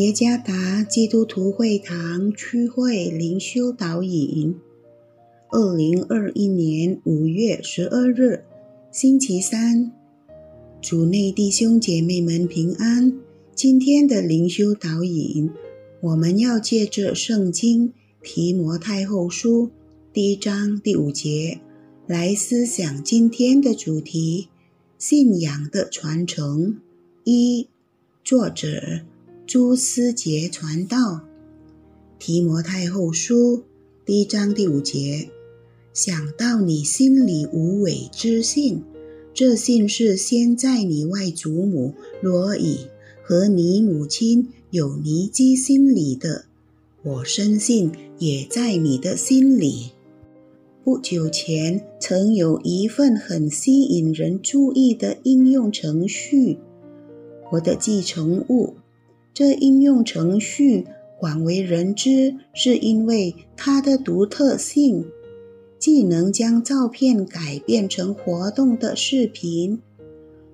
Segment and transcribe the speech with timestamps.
[0.00, 4.58] 耶加达基督徒会堂区会灵修导引，
[5.50, 8.42] 二零二一年五月十二日，
[8.90, 9.92] 星期三，
[10.80, 13.12] 主内弟兄姐妹们平安。
[13.54, 15.50] 今天的灵修导引，
[16.00, 19.68] 我们要借着圣经提摩太后书
[20.14, 21.60] 第一章第五节
[22.06, 24.48] 来思想今天的主题：
[24.96, 26.80] 信仰的传承。
[27.24, 27.68] 一，
[28.24, 29.02] 作者。
[29.50, 31.22] 朱思杰传道，
[32.20, 33.64] 提摩太后书
[34.06, 35.28] 第一章第五节，
[35.92, 38.80] 想到你心里无伪之信，
[39.34, 42.86] 这信是先在你外祖母罗以
[43.24, 46.44] 和你母亲有尼基心里的，
[47.02, 49.90] 我深信也在你的心里。
[50.84, 56.58] 不久前曾有一份很吸引人注意的应用程序，
[57.50, 58.74] 我的继承物。
[59.32, 60.86] 这应用程序
[61.18, 65.06] 广为人知，是因为它的独特性，
[65.78, 69.80] 既能将照片改变成活动的视频。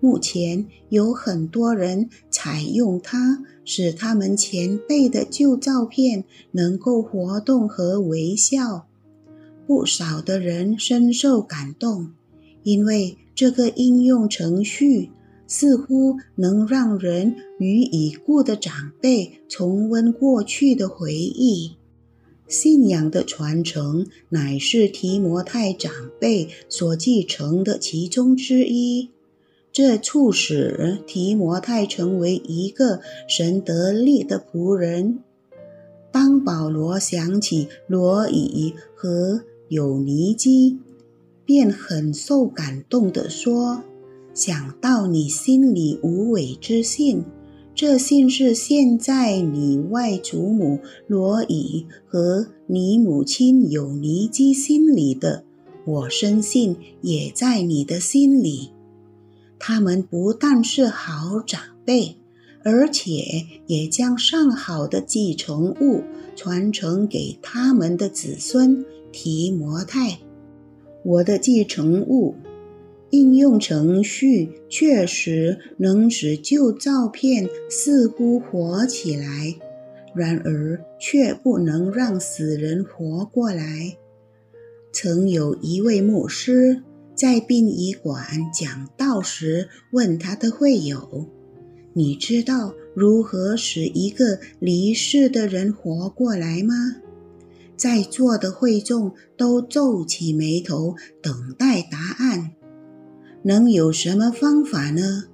[0.00, 8.86] 目前有很多人采用它，使他们前辈的旧照片能够活动和微笑。
[9.64, 12.10] 不少的人深受感动，
[12.64, 15.10] 因为这个应用程序。
[15.52, 21.72] 似乎能让人与已故的长辈重温过去的回忆。
[22.48, 29.10] 信仰的传承乃是提摩太长辈所继承的其中之一，
[29.70, 35.18] 这促使提摩太成为一个神得力的仆人。
[36.10, 40.78] 当保罗想起罗以和有尼基，
[41.44, 43.82] 便很受感动地说。
[44.34, 47.22] 想到你心里无伪之信，
[47.74, 55.44] 这信是现在你外祖母罗以和你母亲有尼基心里的，
[55.84, 58.70] 我深信也在你的心里。
[59.58, 62.16] 他们不但是好长辈，
[62.64, 66.02] 而且也将上好的继承物
[66.34, 70.18] 传承给他们的子孙提摩太。
[71.04, 72.34] 我的继承物。
[73.12, 79.54] 应用程序确实能使旧照片似乎活起来，
[80.14, 83.96] 然而却不能让死人活过来。
[84.92, 86.82] 曾有一位牧师
[87.14, 91.28] 在殡仪馆讲道时，问他的会友
[91.92, 96.74] ：“你知道如何使一个离世的人活过来吗？”
[97.76, 102.52] 在座的会众都皱起眉头，等待答案。
[103.44, 105.24] 能有什么方法呢？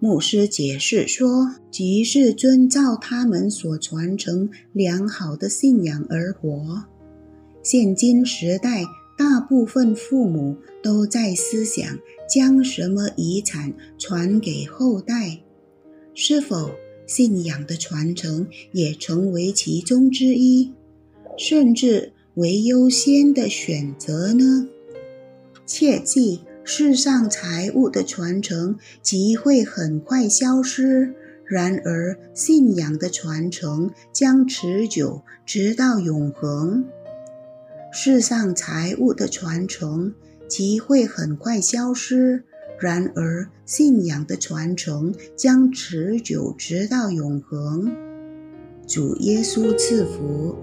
[0.00, 6.84] 牧师解释说：“即是遵照他们所传承良好的信仰而活。
[7.62, 8.84] 现今时代，
[9.16, 11.98] 大部分父母都在思想
[12.28, 15.40] 将什么遗产传给后代，
[16.12, 16.72] 是否
[17.06, 20.70] 信仰的传承也成为其中之一，
[21.38, 24.68] 甚至为优先的选择呢？
[25.64, 31.12] 切记。”世上财物的传承即会很快消失，
[31.44, 36.86] 然而信仰的传承将持久，直到永恒。
[37.92, 40.14] 世上财物的传承
[40.48, 42.44] 即会很快消失，
[42.80, 47.94] 然而信仰的传承将持久，直到永恒。
[48.86, 50.56] 主耶稣赐福。